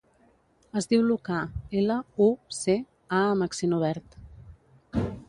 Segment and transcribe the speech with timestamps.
[0.79, 1.41] Es diu Lucà:
[1.81, 1.97] ela,
[2.29, 2.29] u,
[2.63, 2.79] ce,
[3.19, 4.21] a amb accent obert.